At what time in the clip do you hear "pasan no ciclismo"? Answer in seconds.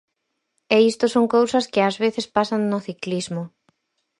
2.35-3.43